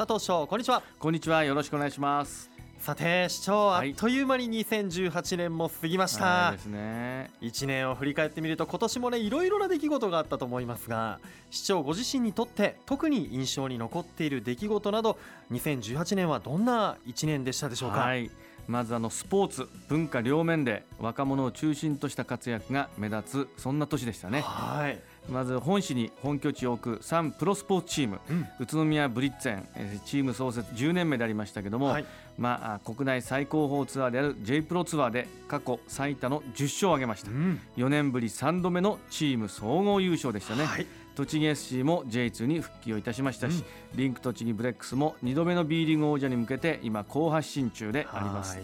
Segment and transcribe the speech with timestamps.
[0.00, 0.82] 佐藤翔こんにちは。
[0.98, 1.44] こんにちは。
[1.44, 2.50] よろしくお願いします。
[2.78, 7.30] さて市長あっという間に2018年も過ぎました、はい、ですね。
[7.42, 15.18] 1年を振り返ってみると今年もねいろいろな出来事があったと思いますが市長ご自身にとって特に印象に残っている出来事など
[15.52, 18.30] 2018年はどんな1年でしたでしょうか、はい。
[18.68, 24.40] まずあのスポーツ文化両面で若者を中心とした活躍が目立つそんな年でしたね。
[24.40, 24.98] はい
[25.28, 32.04] まず本市に本拠地を置く3プロスポーツチーム、うん、宇都宮ブリッツェンチーム創設10年目でありましたけども、はい、
[32.38, 40.64] まあ、国内最高峰ツアーである J プロツアーで過去最多の10勝を挙げました、うん、4年ぶり3度目のチーム総合優勝でしたね。
[40.64, 40.86] はい。
[41.16, 48.58] 栃木 SC も J2 に復帰をいたしましたし、うん、リンク栃木ブレックスも2度目の B リーグ王者に向けて今好発進中であります。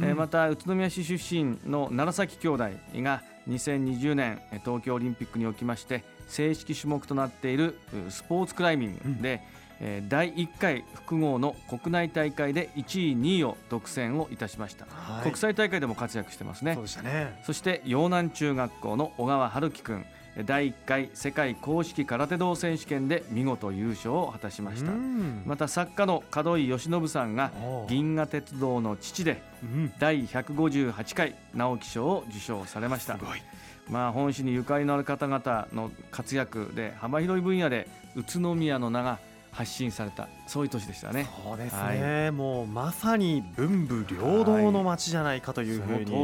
[0.00, 2.64] えまた宇都宮市出身の楢崎兄弟
[2.96, 7.78] が2020年東京オリンピックにおきまして正式種目となっている
[8.08, 9.42] スポーツクライミングで、
[9.80, 16.74] うん、第1回複合の国内大会で1位2位を独占をいたしました、はい、国際大会でも活躍してますね。
[16.74, 17.42] そね。
[17.44, 20.04] そして陽南中学校の小川春樹君
[20.46, 24.92] 第1回世界公式空手道選手権で見事優勝を果たしました。
[25.44, 27.52] また作家の門井義信さんが
[27.86, 29.42] 銀河鉄道の父で
[29.98, 33.18] 第158回直木賞を受賞されました。
[33.90, 39.18] まあ本市にゆかりのある方々の活躍で幅広い分野で宇都宮の名が
[39.52, 41.28] 発信されたそういう年でしたね。
[41.44, 46.14] そうですね、はい、もうまさに文武両道の街じゃないかというふうに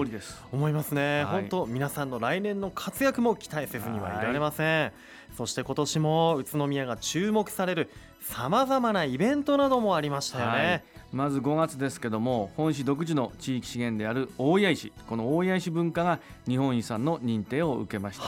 [0.51, 4.93] 思いますね、はい、本当皆さんの来年の活躍も期待せずにはいられません、はい、
[5.37, 7.91] そして今年も宇都宮が注目される
[8.23, 14.92] さまざまなイベントなどもありましたよね、まず5月ですけども本市独自の地域資源である大谷石。
[15.07, 18.25] この大谷石文化が日本遺産の認定を受けました、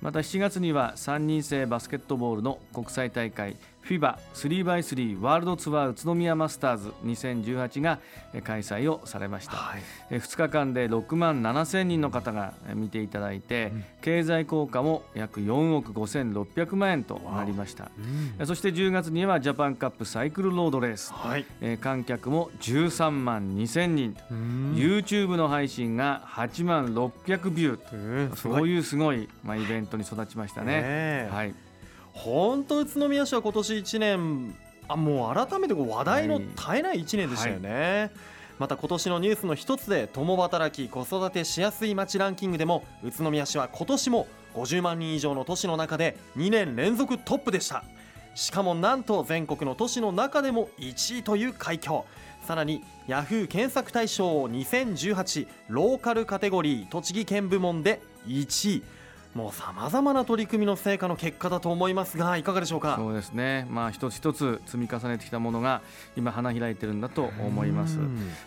[0.00, 3.56] また7月には3人制バスケットボールの国際大会
[3.88, 7.98] FIBA3x3 ワールドツアー宇都宮マスターズ2018が
[8.44, 17.90] 開催をされました、はい、2日間で6万7千人の方が見ていただいて、うん、経済効果も約4億5600万円となりました、
[18.38, 21.46] うん、そして10月にはジャパンカップサイクルロードレース、はい、
[21.78, 31.28] 観客も13万2千人と、うん、YouTube の配信が8万600ビューと、そういうすごい、まあ、イベントに育ちましたね。
[31.30, 31.54] はい
[32.24, 34.54] 本当宇都宮市は今年1年
[34.88, 38.00] あもう改めて話題の絶えない1年でしたよね、はい。
[38.00, 38.10] はい、
[38.58, 47.84] また今年のニュースの一つで共働き子育てしやすい街ランキングでも宇都宮市は今年も50万人以上の都市の中で2年連続トップでした。
[48.34, 52.02] しかもなんと全国の都市の中でも1位という快挙。
[52.42, 58.82] さらにヤフー検索大賞2018ローカルカテゴリー栃木県部門で1位
[59.38, 62.96] もうさまざまな取り組みの成果の結果だと思いますがいかがでしょうか？
[62.98, 65.80] そうですね、まあ、一つ一つ積み重ねてきたものが
[66.16, 68.00] 今花開いてるんだと思います。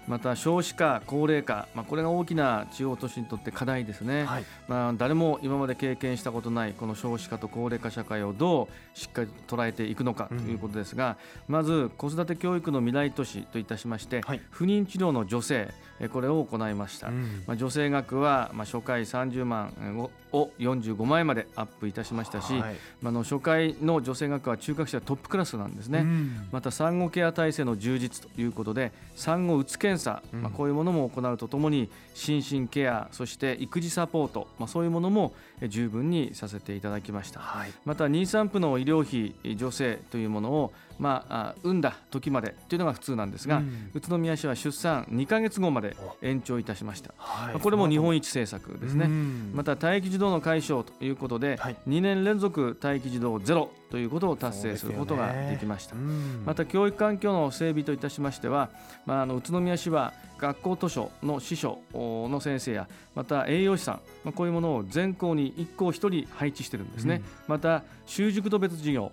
[0.05, 11.15] また少子化高齢化、まあ、これが大きな地方都市にとって課題ですね、はい、まあ、誰も今まで経験したことないこの少子化と高齢化社会をどうしっかり捉えていくのかということですが、
[11.47, 15.69] うん、まず子育て教育の未来都市といたしまして、はい、不妊治療の女性
[16.09, 35.33] これを行いました、うん、まあ、女性額はまあ初回30万を45万円までアップいたしましたし、はい、あの初回の女性学科は中学生はトップクラスなんですね、うん、また産後ケア体制の充実ということで産後うつ検査、うん、まあ、こういうものも行うとともに心身ケアそして育児サポート、まあ、そういうものも
[35.67, 49.07] 十分にさせていただきました、はい、また妊産婦の医療費助成というものをまあ、産んだ時までというのが普通なんですが、うん、宇都宮市は出産2か月後まで延長いたしました、はい、これも日本一政策ですね、
[49.51, 56.01] また待機児童の解消ということで、はい、2年連続待機児童ゼロということを達成することができました、ね、
[56.45, 58.69] また教育環境の整備といたしましては、
[59.07, 69.11] まあ、あの宇都宮市は学校図書の司書の先生やまた栄養士さん、まあ、こういうものを全校に1校1人配置してるんですね、うん、また習熟度別授業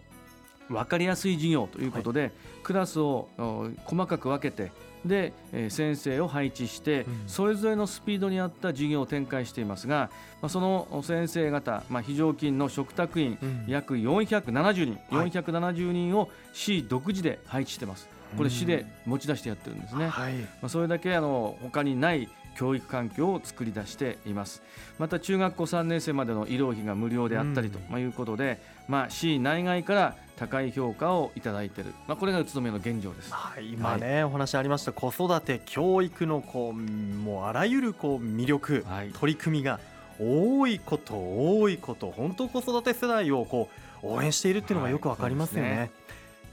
[0.68, 2.32] 分かりやすい授業ということで、はい、
[2.62, 3.28] クラスを
[3.84, 4.72] 細かく分けて
[5.04, 10.10] で、え先生を配置して、それぞれのスピードに合った授業を展開していますが、
[10.42, 18.08] まあ、その先生方、まあ、非常勤の嘱託員、約470人、470人を市独自で配置してます。
[18.36, 20.08] これ市で持ち出してやってるんですね。
[20.08, 24.62] はい、まあ、それだけあの他にない教育環境を作り出しています。
[24.98, 39.78] また中学校3年生までの医療費が無料であったりということで、まあ、市内外から高い評価をいただいている、まあ、これが宇都宮の現状です、はい、今ね、はい、お話ありました子育て教育のこうもうあらゆるこう魅力、はい、取り組みが
[40.20, 43.68] 多いこと多いこと本当子育て世代をこ
[44.02, 45.90] う応援しているっていうのがよくわかりますよね。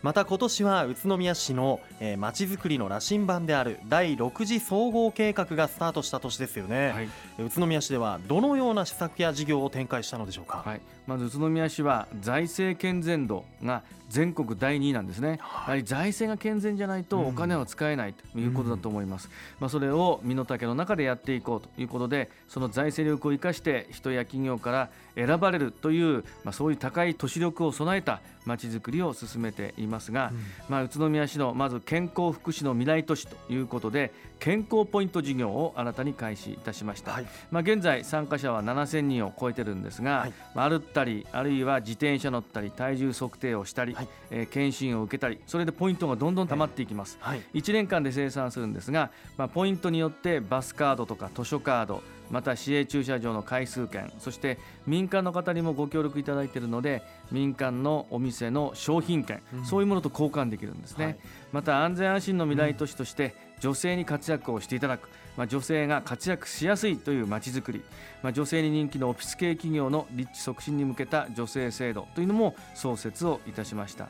[0.05, 1.79] また今年は宇都宮市の
[2.19, 7.07] まち、えー、づくりの羅針盤である第6次総合計画がスタートした年ですよね、はい、
[7.47, 19.31] 宇都宮市ではどのような施策や事業を展開したのでしょうか、はい、まず宇都宮市は財政健全度が全国第2位なんですね、はい、財政が健全じゃないとお金は使えないということだと思います、うん、
[19.61, 30.39] まあ、それを身の丈の中でやっていこうということでその財政力を生かして人や企業から選ばれるという、まあ、そういう高い都市力を備えたまちづくりを進めていますが、うん、
[30.69, 54.57] まあ、宇都宮市のまず健康福祉の未来都市ということで健康ポイント事業を新たに開始いたしました、はい、まあ、現在参加者は7000人を超えてるんですが、はい、歩ったりあるいは自転車乗ったり体重測定をしたり、はい、えー、検診を受けたりそれでポイントがどんどん溜まっていきます、はい、1年間で生産するんですが、まあ、ポイントによってバスカードとか図書カードまた市営駐車場の回数券そして
[54.88, 61.18] 民間の方にもご協力いただいているので民間のお店の商品券、うん、そういうものと交換できるんですね、はい、
[61.51, 67.83] また安全安心の未来都市として女性に活躍をしていただく、まあ、女性が活躍しやすいというまちづくり、
[68.22, 74.10] まあ、女性に人気のオフィス系企業の立地促進に向けた女性制度というのも創設をいたしました。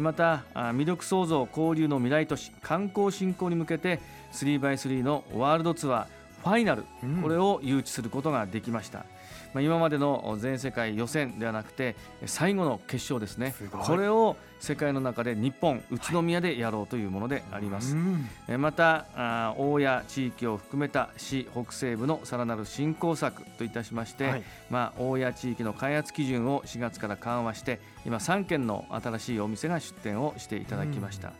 [0.00, 4.00] また魅力創造交流の未来都市観光振興に向けて
[4.32, 6.06] 3x3 のワールドツアー
[6.44, 6.84] ファイナル、
[7.22, 9.06] これを誘致することができました。
[9.52, 13.54] まあ、今までの全世界予選ではなくて最後の決勝ですね。
[13.70, 19.04] これを世界の中で日本宇都宮でやろうというものであります、はい、また
[19.58, 31.32] 大谷地域を含めた市北西部のさらなる振興策といたしまして、はい、まあ、大谷地域の開発基準を4月から緩和して今3件の新しいお店が出店をしていただきました、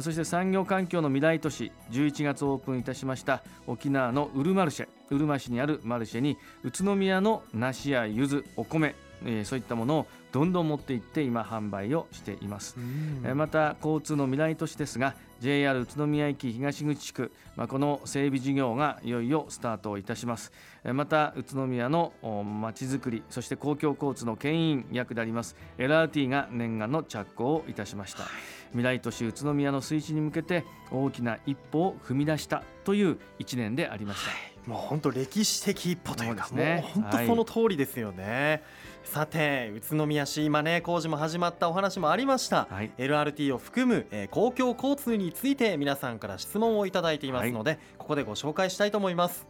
[0.00, 12.76] そして産業環境の未来都市11月オープンいたしました沖縄のウルマルシェうるま市にあるマルシェに宇都宮の梨や柚子お米えー、そういったものをどんどん持っていって今販売をしています、
[13.24, 20.52] えー、また交通の未来都市ですが JR 宇都宮駅東口地区、まあ、この整備事業がいよいよスタートいたします、
[20.84, 28.32] えー、また宇都宮のまちづくりそして公共交通の牽引役であります LRT が念願の着工をいたしました、はい、
[28.72, 34.68] 未来都市宇都宮の推進に向けて大きな一歩を踏み出したという1年でありました、はい。
[34.68, 38.62] もう本当歴史的一歩というか、ね、もう本当その通りですよね。
[39.04, 49.46] はい、さて宇都宮市今ね工事も始まったお話もありました、はい、LRT を含む、えー、公共交通について皆さんから質問をいただいていますので、はい、ここでご紹介したいと思います。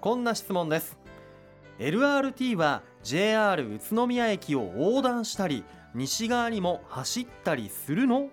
[0.00, 0.98] こんな質問です。
[1.78, 5.64] LRT は JR 宇都宮駅を横断したり
[5.94, 8.28] 西側にも走ったりするの？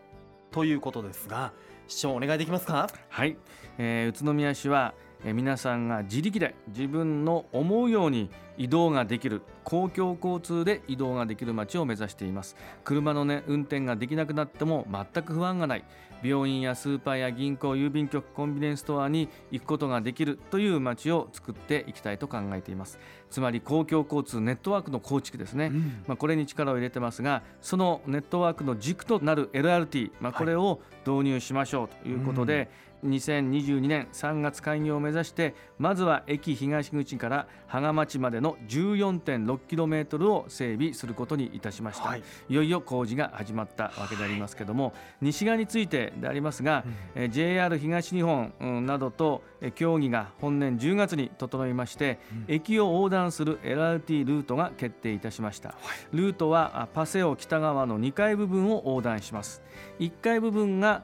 [0.52, 1.54] ということですが
[1.92, 2.88] 市長お願いできますか？
[3.10, 3.36] はい、
[3.78, 4.94] えー、宇都宮市は
[5.24, 12.56] 皆さんが自力で自分の思うように移動ができる公共交通で移動ができる街を目指しています。
[12.84, 15.86] 車の、ね、運転ができなくなっても全く不安がない。
[16.24, 23.00] 病院やスーパーや銀行郵便局コンビニエンスストアに行くことができるという街を作っていきたいと考えています。
[23.30, 32.70] つまり公共交通ネットワークの構築ですね、うん、まあ、これに力を入れてますがそのネットワークの軸となる LRT、まあ、これを導入しましょうということで、はい
[33.03, 46.84] 2022年3月開業を目指してまずは駅東口から芳賀町までの 14.6km を整備することにいたしました、はい、いよいよ工事が始まったわけでありますけども、はい、西側についてでありますが、
[47.15, 48.53] うん、JR 東日本、
[48.86, 49.43] などと
[49.75, 55.75] 協議が本年10月に整いまして、うん、駅を横断する LRT ルートが決定いたしました、は
[56.13, 59.62] い、ルートはパセオ北側の2階部分を横断します。
[60.00, 61.03] 1階部分が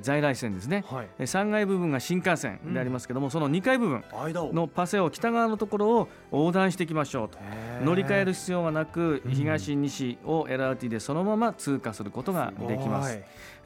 [0.00, 4.04] 在来線ですね、はい、3階部分が新幹線でありますけども、うん、その2階部分
[4.52, 7.38] のパセオ北側のところを横断していきましょうと。
[7.84, 13.20] 乗り換える必要がなく東西を LRT でそのまま通過することができます。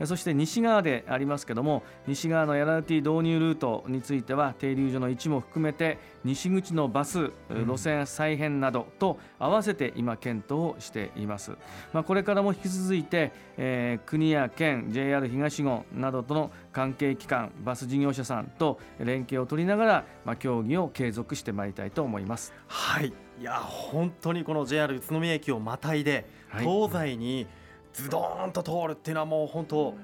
[0.05, 5.99] そして西側でありますけども西側の LRT 導入ルートについては停留所の位置も含めて
[6.29, 11.53] 西口のバス、路線再編などと合わせて今検討をしています、
[11.95, 22.53] まあ、これからも引き続いて、えー、国や県 JR 東日本などとの関係機関バス事業者さんと連携を取りながら、まあ、協議を継続してまいりたいと思います。
[22.67, 23.13] はい。
[23.41, 26.27] いや本当にこの JR 宇都宮駅をまたいで
[26.59, 27.47] 東西に
[27.95, 29.95] ズドーンと通るっていうのはもう本当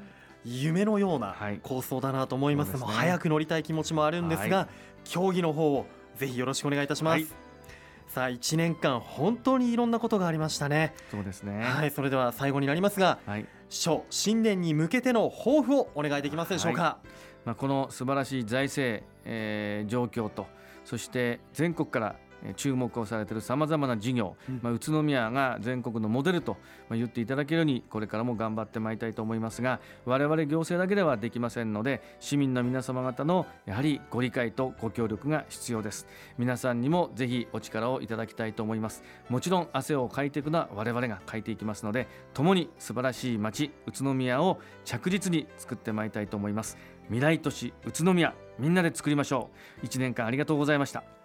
[0.45, 4.69] 夢のような構想だなと思います,、はいすね、早く乗りたい気持ちもあるんですが、はい、
[5.05, 7.27] 競技の方をぜひよろしくお願いいたします、はい、
[8.09, 10.95] さあ1年間本当にいろんなことがありましたね。
[11.11, 11.63] そうですね。
[11.63, 17.09] はいそれでは最後になりますが、はい、初新年に向けての抱負をお願いできますでしょうか、はい、
[17.47, 20.47] まあ、この素晴らしい財政、えー、状況と
[20.85, 22.17] そして全国から
[22.57, 26.57] 注目をされているさまざまな事業、うん、まあ、宇都宮が全国のモデルと
[26.91, 36.07] 言っていただけるようにこれからも頑張ってまいりたいと思いますが我々行政だけではできませんので市民の皆様方のやはりご理解とご協力が必要です。
[36.39, 39.03] 皆さんにもぜひお力をいただきたいと思います。
[39.29, 46.77] もちろん汗をかいていくのは我々がかいていきますので共に素晴らしい街宇都宮を着実に作ってまいりたいと思います。
[47.07, 49.51] 未来都市宇都宮みんなで作りましょ
[49.83, 49.87] う。
[49.87, 51.24] 1年間ありがとうございました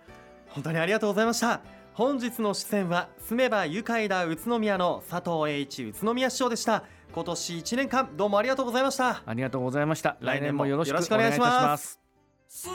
[0.49, 1.61] 本当にありがとうございました。
[1.93, 6.83] 本日の出演は住めば愉快だ宇都宮の佐藤栄一宇都宮市長でした。
[7.11, 9.21] 今年1年間どうもありがとうございました。
[9.25, 10.17] ありがとうございました。
[10.21, 11.99] 来年もよろしくお願いします。
[12.47, 12.71] 住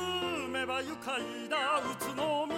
[0.49, 2.54] めば愉快だ宇都宮